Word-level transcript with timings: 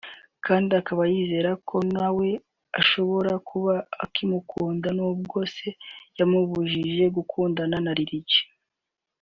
kandi 0.45 0.71
akaba 0.81 1.01
yizera 1.13 1.51
ko 1.69 1.77
nawe 1.95 2.29
ashobora 2.79 3.33
kuba 3.49 3.73
akimukunda 4.03 4.87
n’ubwo 4.97 5.37
se 5.55 5.67
yamubujije 6.17 7.03
gukundana 7.17 7.77
na 7.85 7.93
Lil 7.97 8.13
G 8.29 8.31